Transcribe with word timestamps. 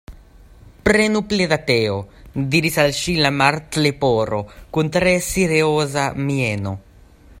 "Prenu 0.87 1.19
pli 1.33 1.45
da 1.51 1.59
teo," 1.67 1.99
diris 2.55 2.79
al 2.85 2.91
ŝi 3.01 3.15
la 3.25 3.31
Martleporo, 3.43 4.41
kun 4.79 4.91
tre 4.97 5.13
serioza 5.27 6.09
mieno. 6.31 6.75